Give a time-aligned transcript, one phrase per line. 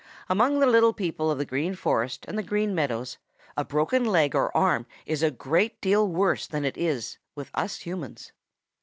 [0.29, 3.19] Among the little people of the Green Forest and the Green Meadows,
[3.55, 7.81] a broken leg or arm is a great deal worse than it is with us
[7.81, 8.31] humans.